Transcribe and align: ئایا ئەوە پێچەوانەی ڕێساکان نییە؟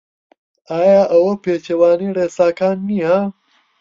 ئایا 0.69 1.01
ئەوە 1.11 1.33
پێچەوانەی 1.43 2.15
ڕێساکان 2.17 2.77
نییە؟ 2.89 3.17